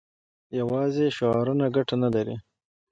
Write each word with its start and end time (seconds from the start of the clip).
یوازې 0.59 1.05
شعارونه 1.17 1.65
ګټه 1.75 1.95
نه 2.03 2.09
لري. 2.15 2.35